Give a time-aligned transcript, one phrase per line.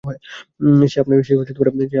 [0.87, 1.85] সে আপনার লোকদের হত্যা করেছে।